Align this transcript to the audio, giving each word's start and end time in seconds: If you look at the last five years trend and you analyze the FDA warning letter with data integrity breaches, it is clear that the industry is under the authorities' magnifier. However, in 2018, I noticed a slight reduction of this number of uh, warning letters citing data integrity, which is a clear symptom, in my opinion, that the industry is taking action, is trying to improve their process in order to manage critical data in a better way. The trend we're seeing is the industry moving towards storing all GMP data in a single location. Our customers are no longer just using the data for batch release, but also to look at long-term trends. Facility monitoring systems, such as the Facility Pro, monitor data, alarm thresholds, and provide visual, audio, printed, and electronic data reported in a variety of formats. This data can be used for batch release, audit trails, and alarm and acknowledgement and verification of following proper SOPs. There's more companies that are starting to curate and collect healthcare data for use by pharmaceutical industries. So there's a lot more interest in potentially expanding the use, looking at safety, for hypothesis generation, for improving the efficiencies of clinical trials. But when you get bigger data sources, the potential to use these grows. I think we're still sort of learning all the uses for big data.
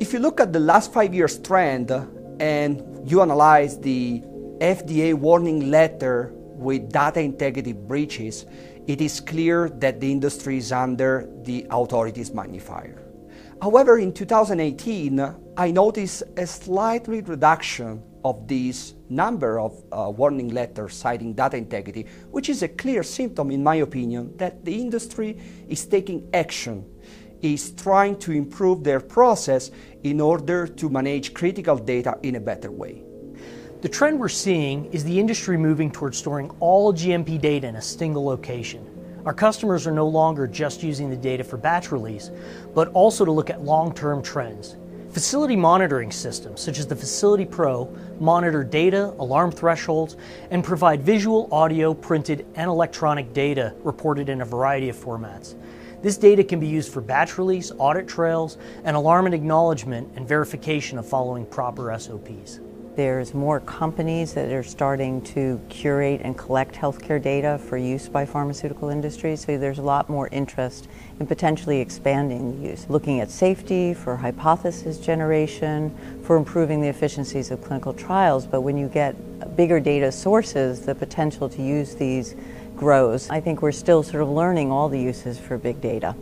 If 0.00 0.14
you 0.14 0.18
look 0.18 0.40
at 0.40 0.50
the 0.50 0.60
last 0.60 0.94
five 0.94 1.12
years 1.12 1.38
trend 1.38 1.90
and 2.40 2.82
you 3.04 3.20
analyze 3.20 3.78
the 3.78 4.22
FDA 4.58 5.12
warning 5.12 5.70
letter 5.70 6.32
with 6.32 6.90
data 6.90 7.20
integrity 7.20 7.74
breaches, 7.74 8.46
it 8.86 9.02
is 9.02 9.20
clear 9.20 9.68
that 9.68 10.00
the 10.00 10.10
industry 10.10 10.56
is 10.56 10.72
under 10.72 11.28
the 11.42 11.66
authorities' 11.68 12.32
magnifier. 12.32 13.12
However, 13.60 13.98
in 13.98 14.14
2018, 14.14 15.36
I 15.58 15.70
noticed 15.70 16.22
a 16.38 16.46
slight 16.46 17.06
reduction 17.06 18.02
of 18.24 18.48
this 18.48 18.94
number 19.10 19.60
of 19.60 19.84
uh, 19.92 20.10
warning 20.10 20.48
letters 20.48 20.94
citing 20.94 21.34
data 21.34 21.58
integrity, 21.58 22.06
which 22.30 22.48
is 22.48 22.62
a 22.62 22.68
clear 22.68 23.02
symptom, 23.02 23.50
in 23.50 23.62
my 23.62 23.76
opinion, 23.76 24.34
that 24.38 24.64
the 24.64 24.80
industry 24.80 25.38
is 25.68 25.84
taking 25.84 26.26
action, 26.32 26.86
is 27.42 27.72
trying 27.72 28.18
to 28.18 28.32
improve 28.32 28.84
their 28.84 29.00
process 29.00 29.70
in 30.02 30.20
order 30.20 30.66
to 30.66 30.88
manage 30.88 31.34
critical 31.34 31.76
data 31.76 32.18
in 32.22 32.36
a 32.36 32.40
better 32.40 32.70
way. 32.70 33.02
The 33.80 33.88
trend 33.88 34.20
we're 34.20 34.28
seeing 34.28 34.86
is 34.92 35.04
the 35.04 35.18
industry 35.18 35.56
moving 35.56 35.90
towards 35.90 36.18
storing 36.18 36.50
all 36.60 36.92
GMP 36.92 37.40
data 37.40 37.66
in 37.66 37.76
a 37.76 37.82
single 37.82 38.24
location. 38.24 38.86
Our 39.24 39.34
customers 39.34 39.86
are 39.86 39.92
no 39.92 40.06
longer 40.06 40.46
just 40.46 40.82
using 40.82 41.08
the 41.08 41.16
data 41.16 41.44
for 41.44 41.56
batch 41.56 41.92
release, 41.92 42.30
but 42.74 42.88
also 42.88 43.24
to 43.24 43.32
look 43.32 43.50
at 43.50 43.62
long-term 43.62 44.22
trends. 44.22 44.76
Facility 45.10 45.56
monitoring 45.56 46.12
systems, 46.12 46.60
such 46.60 46.78
as 46.78 46.86
the 46.86 46.94
Facility 46.94 47.44
Pro, 47.44 47.92
monitor 48.20 48.62
data, 48.62 49.14
alarm 49.18 49.50
thresholds, 49.50 50.16
and 50.50 50.62
provide 50.62 51.02
visual, 51.02 51.48
audio, 51.50 51.92
printed, 51.92 52.46
and 52.54 52.68
electronic 52.68 53.32
data 53.32 53.74
reported 53.82 54.28
in 54.28 54.40
a 54.40 54.44
variety 54.44 54.88
of 54.88 54.96
formats. 54.96 55.54
This 56.02 56.16
data 56.16 56.42
can 56.42 56.60
be 56.60 56.66
used 56.66 56.92
for 56.92 57.02
batch 57.02 57.36
release, 57.36 57.70
audit 57.76 58.08
trails, 58.08 58.56
and 58.84 58.96
alarm 58.96 59.26
and 59.26 59.34
acknowledgement 59.34 60.10
and 60.16 60.26
verification 60.26 60.96
of 60.96 61.06
following 61.06 61.44
proper 61.44 61.96
SOPs. 61.98 62.60
There's 62.96 63.34
more 63.34 63.60
companies 63.60 64.34
that 64.34 64.50
are 64.50 64.64
starting 64.64 65.22
to 65.22 65.60
curate 65.68 66.22
and 66.24 66.36
collect 66.36 66.74
healthcare 66.74 67.22
data 67.22 67.56
for 67.58 67.76
use 67.76 68.08
by 68.08 68.26
pharmaceutical 68.26 68.88
industries. 68.88 69.44
So 69.44 69.56
there's 69.56 69.78
a 69.78 69.82
lot 69.82 70.08
more 70.08 70.28
interest 70.32 70.88
in 71.20 71.26
potentially 71.28 71.78
expanding 71.78 72.60
the 72.60 72.68
use, 72.68 72.86
looking 72.88 73.20
at 73.20 73.30
safety, 73.30 73.94
for 73.94 74.16
hypothesis 74.16 74.98
generation, 74.98 75.96
for 76.24 76.36
improving 76.36 76.80
the 76.80 76.88
efficiencies 76.88 77.52
of 77.52 77.62
clinical 77.62 77.92
trials. 77.92 78.44
But 78.44 78.62
when 78.62 78.76
you 78.76 78.88
get 78.88 79.56
bigger 79.56 79.78
data 79.78 80.10
sources, 80.10 80.80
the 80.84 80.94
potential 80.94 81.48
to 81.48 81.62
use 81.62 81.94
these 81.94 82.34
grows. 82.76 83.30
I 83.30 83.40
think 83.40 83.62
we're 83.62 83.72
still 83.72 84.02
sort 84.02 84.22
of 84.22 84.30
learning 84.30 84.72
all 84.72 84.88
the 84.88 84.98
uses 84.98 85.38
for 85.38 85.58
big 85.58 85.80
data. 85.80 86.16